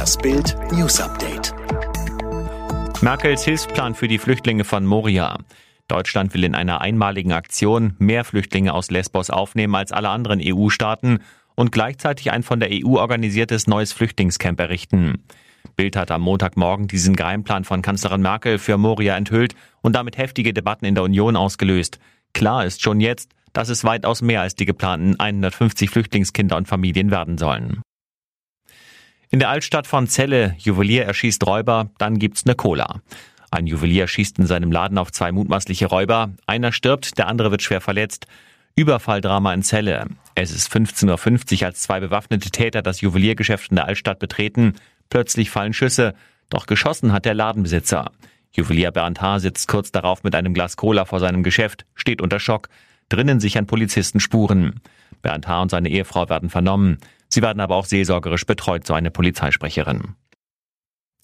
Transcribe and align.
Das 0.00 0.16
Bild 0.16 0.56
News 0.72 0.98
Update. 0.98 1.52
Merkels 3.02 3.44
Hilfsplan 3.44 3.94
für 3.94 4.08
die 4.08 4.16
Flüchtlinge 4.16 4.64
von 4.64 4.86
Moria. 4.86 5.36
Deutschland 5.88 6.32
will 6.32 6.44
in 6.44 6.54
einer 6.54 6.80
einmaligen 6.80 7.32
Aktion 7.32 7.96
mehr 7.98 8.24
Flüchtlinge 8.24 8.72
aus 8.72 8.90
Lesbos 8.90 9.28
aufnehmen 9.28 9.74
als 9.74 9.92
alle 9.92 10.08
anderen 10.08 10.40
EU-Staaten 10.42 11.18
und 11.54 11.70
gleichzeitig 11.70 12.30
ein 12.30 12.42
von 12.42 12.60
der 12.60 12.70
EU 12.72 12.96
organisiertes 12.96 13.66
neues 13.66 13.92
Flüchtlingscamp 13.92 14.58
errichten. 14.58 15.22
Bild 15.76 15.96
hat 15.96 16.10
am 16.10 16.22
Montagmorgen 16.22 16.88
diesen 16.88 17.14
Geheimplan 17.14 17.64
von 17.64 17.82
Kanzlerin 17.82 18.22
Merkel 18.22 18.58
für 18.58 18.78
Moria 18.78 19.18
enthüllt 19.18 19.54
und 19.82 19.94
damit 19.94 20.16
heftige 20.16 20.54
Debatten 20.54 20.86
in 20.86 20.94
der 20.94 21.04
Union 21.04 21.36
ausgelöst. 21.36 21.98
Klar 22.32 22.64
ist 22.64 22.80
schon 22.80 23.00
jetzt, 23.00 23.32
dass 23.52 23.68
es 23.68 23.84
weitaus 23.84 24.22
mehr 24.22 24.40
als 24.40 24.54
die 24.54 24.64
geplanten 24.64 25.20
150 25.20 25.90
Flüchtlingskinder 25.90 26.56
und 26.56 26.68
Familien 26.68 27.10
werden 27.10 27.36
sollen. 27.36 27.82
In 29.32 29.38
der 29.38 29.48
Altstadt 29.48 29.86
von 29.86 30.08
Celle, 30.08 30.56
Juwelier 30.58 31.04
erschießt 31.04 31.46
Räuber, 31.46 31.90
dann 31.98 32.18
gibt's 32.18 32.46
ne 32.46 32.56
Cola. 32.56 33.00
Ein 33.52 33.68
Juwelier 33.68 34.08
schießt 34.08 34.40
in 34.40 34.46
seinem 34.46 34.72
Laden 34.72 34.98
auf 34.98 35.12
zwei 35.12 35.30
mutmaßliche 35.30 35.86
Räuber. 35.86 36.32
Einer 36.46 36.72
stirbt, 36.72 37.16
der 37.16 37.28
andere 37.28 37.52
wird 37.52 37.62
schwer 37.62 37.80
verletzt. 37.80 38.26
Überfalldrama 38.74 39.54
in 39.54 39.62
Celle. 39.62 40.06
Es 40.34 40.50
ist 40.50 40.72
15.50 40.72 41.60
Uhr, 41.60 41.66
als 41.66 41.80
zwei 41.80 42.00
bewaffnete 42.00 42.50
Täter 42.50 42.82
das 42.82 43.02
Juweliergeschäft 43.02 43.70
in 43.70 43.76
der 43.76 43.84
Altstadt 43.84 44.18
betreten. 44.18 44.74
Plötzlich 45.10 45.50
fallen 45.50 45.74
Schüsse, 45.74 46.14
doch 46.48 46.66
geschossen 46.66 47.12
hat 47.12 47.24
der 47.24 47.34
Ladenbesitzer. 47.34 48.10
Juwelier 48.50 48.90
Bernd 48.90 49.20
H. 49.20 49.38
sitzt 49.38 49.68
kurz 49.68 49.92
darauf 49.92 50.24
mit 50.24 50.34
einem 50.34 50.54
Glas 50.54 50.76
Cola 50.76 51.04
vor 51.04 51.20
seinem 51.20 51.44
Geschäft, 51.44 51.86
steht 51.94 52.20
unter 52.20 52.40
Schock. 52.40 52.68
Drinnen 53.08 53.38
sichern 53.38 53.68
Polizisten 53.68 54.18
Spuren. 54.18 54.80
Bernd 55.22 55.46
H. 55.46 55.62
und 55.62 55.70
seine 55.70 55.88
Ehefrau 55.88 56.28
werden 56.28 56.50
vernommen. 56.50 56.98
Sie 57.32 57.42
werden 57.42 57.60
aber 57.60 57.76
auch 57.76 57.84
seelsorgerisch 57.84 58.44
betreut, 58.44 58.86
so 58.86 58.94
eine 58.94 59.10
Polizeisprecherin. 59.10 60.16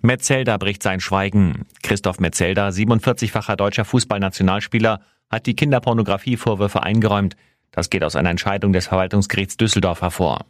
Metzelder 0.00 0.58
bricht 0.58 0.82
sein 0.82 1.00
Schweigen. 1.00 1.66
Christoph 1.82 2.20
Metzelder, 2.20 2.68
47-facher 2.68 3.56
deutscher 3.56 3.84
Fußballnationalspieler, 3.84 5.00
hat 5.28 5.46
die 5.46 5.56
Kinderpornografievorwürfe 5.56 6.82
eingeräumt. 6.82 7.36
Das 7.72 7.90
geht 7.90 8.04
aus 8.04 8.16
einer 8.16 8.30
Entscheidung 8.30 8.72
des 8.72 8.86
Verwaltungsgerichts 8.86 9.56
Düsseldorf 9.56 10.00
hervor. 10.00 10.46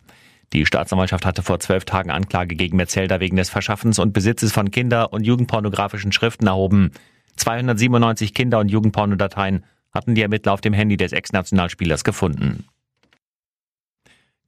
Die 0.52 0.66
Staatsanwaltschaft 0.66 1.26
hatte 1.26 1.42
vor 1.42 1.60
zwölf 1.60 1.84
Tagen 1.84 2.10
Anklage 2.10 2.56
gegen 2.56 2.76
Metzelder 2.76 3.20
wegen 3.20 3.36
des 3.36 3.50
Verschaffens 3.50 3.98
und 3.98 4.12
Besitzes 4.12 4.52
von 4.52 4.70
Kinder- 4.70 5.12
und 5.12 5.24
Jugendpornografischen 5.24 6.12
Schriften 6.12 6.46
erhoben. 6.46 6.92
297 7.36 8.34
Kinder- 8.34 8.58
und 8.58 8.68
Jugendpornodateien 8.68 9.64
hatten 9.92 10.14
die 10.14 10.22
Ermittler 10.22 10.52
auf 10.52 10.60
dem 10.60 10.72
Handy 10.72 10.96
des 10.96 11.12
Ex-Nationalspielers 11.12 12.04
gefunden. 12.04 12.64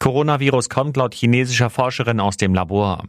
Coronavirus 0.00 0.70
kommt 0.70 0.96
laut 0.96 1.14
chinesischer 1.14 1.68
Forscherin 1.68 2.20
aus 2.20 2.38
dem 2.38 2.54
Labor. 2.54 3.04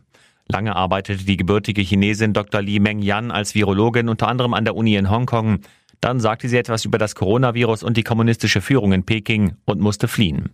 Lange 0.49 0.75
arbeitete 0.75 1.23
die 1.23 1.37
gebürtige 1.37 1.81
Chinesin 1.81 2.33
Dr. 2.33 2.61
Li 2.61 2.81
Mengyan 2.81 3.31
als 3.31 3.55
Virologin 3.55 4.09
unter 4.09 4.27
anderem 4.27 4.53
an 4.53 4.65
der 4.65 4.75
Uni 4.75 4.95
in 4.95 5.09
Hongkong. 5.09 5.61
Dann 6.01 6.19
sagte 6.19 6.49
sie 6.49 6.57
etwas 6.57 6.83
über 6.83 6.97
das 6.97 7.15
Coronavirus 7.15 7.83
und 7.83 7.95
die 7.95 8.03
kommunistische 8.03 8.59
Führung 8.59 8.91
in 8.91 9.05
Peking 9.05 9.55
und 9.63 9.79
musste 9.79 10.09
fliehen. 10.09 10.49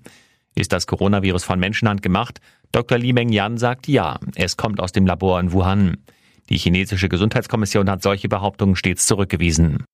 Ist 0.53 0.73
das 0.73 0.85
Coronavirus 0.85 1.43
von 1.43 1.59
Menschenhand 1.59 2.03
gemacht? 2.03 2.39
Dr. 2.71 2.99
Li 2.99 3.13
Mengyan 3.13 3.57
sagt 3.57 3.87
ja, 3.87 4.19
es 4.35 4.57
kommt 4.57 4.79
aus 4.79 4.91
dem 4.91 5.07
Labor 5.07 5.39
in 5.39 5.51
Wuhan. 5.53 5.97
Die 6.49 6.57
chinesische 6.57 7.09
Gesundheitskommission 7.09 7.89
hat 7.89 8.03
solche 8.03 8.29
Behauptungen 8.29 8.75
stets 8.75 9.07
zurückgewiesen. 9.07 9.85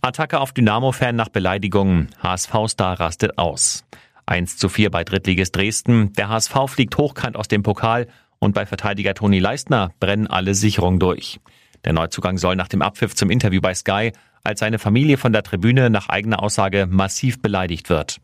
Attacke 0.00 0.40
auf 0.40 0.52
Dynamo-Fan 0.52 1.14
nach 1.14 1.28
Beleidigung. 1.28 2.08
HSV-Star 2.22 3.00
rastet 3.00 3.36
aus. 3.36 3.84
1 4.26 4.56
zu 4.56 4.68
4 4.68 4.90
bei 4.90 5.04
Drittligist 5.04 5.56
Dresden. 5.56 6.12
Der 6.14 6.28
HSV 6.28 6.54
fliegt 6.66 6.96
hochkant 6.96 7.36
aus 7.36 7.48
dem 7.48 7.62
Pokal 7.62 8.08
und 8.38 8.54
bei 8.54 8.66
Verteidiger 8.66 9.14
Toni 9.14 9.38
Leistner 9.38 9.92
brennen 10.00 10.26
alle 10.26 10.54
Sicherungen 10.54 11.00
durch. 11.00 11.40
Der 11.84 11.92
Neuzugang 11.92 12.38
soll 12.38 12.56
nach 12.56 12.68
dem 12.68 12.82
Abpfiff 12.82 13.14
zum 13.14 13.30
Interview 13.30 13.60
bei 13.60 13.74
Sky 13.74 14.12
als 14.42 14.60
seine 14.60 14.78
Familie 14.78 15.16
von 15.16 15.32
der 15.32 15.42
Tribüne 15.42 15.90
nach 15.90 16.08
eigener 16.08 16.42
Aussage 16.42 16.86
massiv 16.88 17.40
beleidigt 17.40 17.88
wird. 17.88 18.20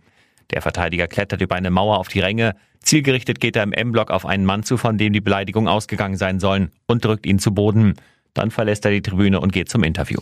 Der 0.50 0.62
Verteidiger 0.62 1.06
klettert 1.06 1.40
über 1.40 1.54
eine 1.54 1.70
Mauer 1.70 1.98
auf 1.98 2.08
die 2.08 2.20
Ränge. 2.20 2.56
Zielgerichtet 2.80 3.40
geht 3.40 3.56
er 3.56 3.62
im 3.62 3.72
M-Block 3.72 4.10
auf 4.10 4.26
einen 4.26 4.44
Mann 4.44 4.62
zu, 4.62 4.76
von 4.76 4.98
dem 4.98 5.12
die 5.12 5.20
Beleidigung 5.20 5.68
ausgegangen 5.68 6.16
sein 6.16 6.40
sollen, 6.40 6.70
und 6.86 7.04
drückt 7.04 7.26
ihn 7.26 7.38
zu 7.38 7.54
Boden. 7.54 7.94
Dann 8.34 8.50
verlässt 8.50 8.84
er 8.84 8.90
die 8.90 9.02
Tribüne 9.02 9.40
und 9.40 9.52
geht 9.52 9.68
zum 9.68 9.84
Interview. 9.84 10.20